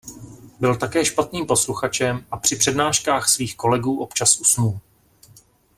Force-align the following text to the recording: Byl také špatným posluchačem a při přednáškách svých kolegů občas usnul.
Byl 0.59 0.75
také 0.75 1.05
špatným 1.05 1.45
posluchačem 1.45 2.25
a 2.31 2.37
při 2.37 2.55
přednáškách 2.55 3.29
svých 3.29 3.57
kolegů 3.57 3.97
občas 4.01 4.39
usnul. 4.39 4.79